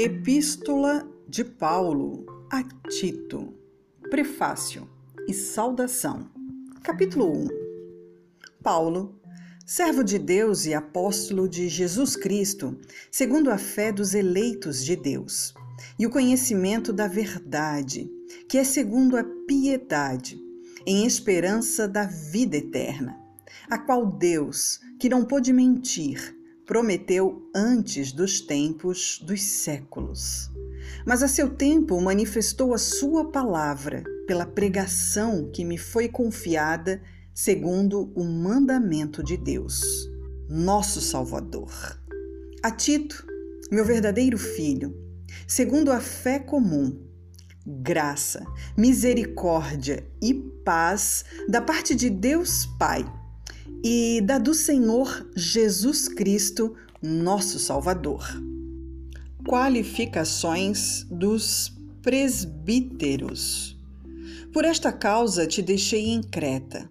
[0.00, 3.52] Epístola de Paulo a Tito.
[4.08, 4.88] Prefácio
[5.26, 6.30] e saudação.
[6.84, 7.48] Capítulo 1.
[8.62, 9.20] Paulo,
[9.66, 12.78] servo de Deus e apóstolo de Jesus Cristo,
[13.10, 15.52] segundo a fé dos eleitos de Deus,
[15.98, 18.08] e o conhecimento da verdade,
[18.48, 20.40] que é segundo a piedade,
[20.86, 23.18] em esperança da vida eterna,
[23.68, 26.37] a qual Deus, que não pôde mentir,
[26.68, 30.50] prometeu antes dos tempos dos séculos.
[31.06, 37.00] Mas a seu tempo manifestou a sua palavra pela pregação que me foi confiada
[37.34, 39.80] segundo o mandamento de Deus,
[40.46, 41.72] nosso Salvador.
[42.62, 43.26] A Tito,
[43.70, 44.94] meu verdadeiro filho,
[45.46, 47.02] segundo a fé comum,
[47.66, 48.44] graça,
[48.76, 53.10] misericórdia e paz da parte de Deus Pai
[53.84, 58.26] e da do Senhor Jesus Cristo, nosso Salvador.
[59.46, 63.78] Qualificações dos presbíteros.
[64.52, 66.90] Por esta causa te deixei em Creta,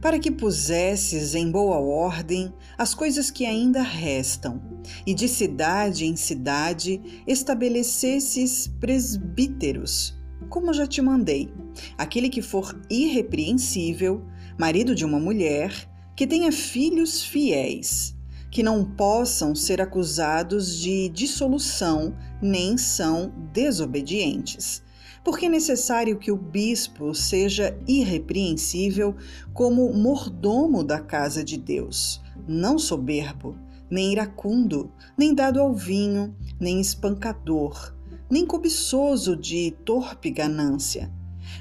[0.00, 4.62] para que pusesses em boa ordem as coisas que ainda restam,
[5.04, 10.16] e de cidade em cidade estabelecesses presbíteros,
[10.48, 11.52] como já te mandei,
[11.98, 14.24] aquele que for irrepreensível,
[14.58, 15.89] marido de uma mulher,
[16.20, 18.14] que tenha filhos fiéis,
[18.50, 24.82] que não possam ser acusados de dissolução nem são desobedientes.
[25.24, 29.16] Porque é necessário que o bispo seja irrepreensível
[29.54, 33.56] como mordomo da casa de Deus, não soberbo,
[33.90, 37.94] nem iracundo, nem dado ao vinho, nem espancador,
[38.30, 41.10] nem cobiçoso de torpe ganância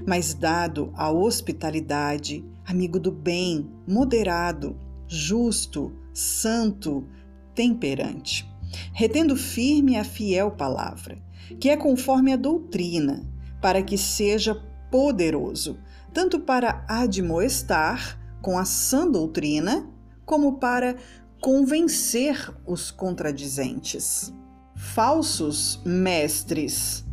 [0.06, 7.08] mas dado à hospitalidade, amigo do bem, moderado, justo, santo,
[7.56, 8.50] temperante,
[8.94, 11.18] retendo firme a fiel palavra,
[11.60, 13.28] que é conforme a doutrina,
[13.62, 14.56] para que seja
[14.92, 15.78] poderoso,
[16.14, 19.90] tanto para admoestar com a sã doutrina,
[20.26, 20.96] como para
[21.42, 24.34] convencer os contradizentes.
[24.76, 27.06] Falsos mestres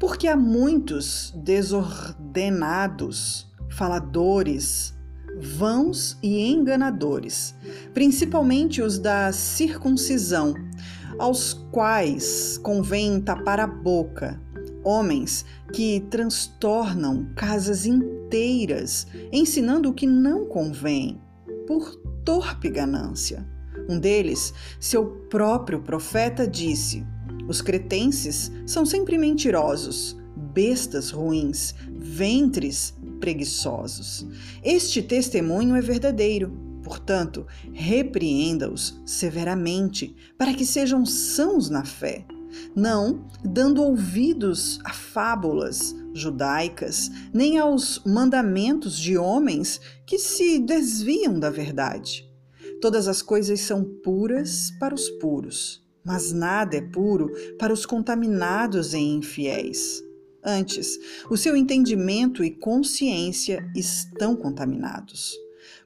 [0.00, 4.98] porque há muitos desordenados, faladores,
[5.38, 7.54] vãos e enganadores,
[7.92, 10.54] principalmente os da circuncisão,
[11.18, 14.40] aos quais convém tapar a boca,
[14.82, 15.44] homens
[15.74, 21.20] que transtornam casas inteiras, ensinando o que não convém,
[21.66, 21.94] por
[22.24, 23.46] torpe ganância.
[23.88, 27.04] Um deles, seu próprio profeta, disse:
[27.50, 30.16] os cretenses são sempre mentirosos,
[30.54, 34.24] bestas ruins, ventres preguiçosos.
[34.62, 36.56] Este testemunho é verdadeiro.
[36.84, 42.24] Portanto, repreenda-os severamente, para que sejam sãos na fé,
[42.74, 51.50] não dando ouvidos a fábulas judaicas, nem aos mandamentos de homens que se desviam da
[51.50, 52.24] verdade.
[52.80, 58.94] Todas as coisas são puras para os puros mas nada é puro para os contaminados
[58.94, 60.02] e infiéis.
[60.42, 65.34] Antes, o seu entendimento e consciência estão contaminados.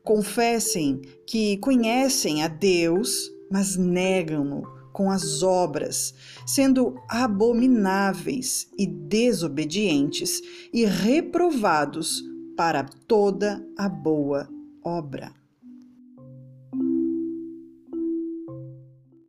[0.03, 6.15] Confessem que conhecem a Deus, mas negam-no com as obras,
[6.47, 10.41] sendo abomináveis e desobedientes
[10.73, 12.23] e reprovados
[12.57, 14.49] para toda a boa
[14.85, 15.44] obra.